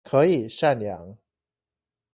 [0.03, 1.15] 可以善良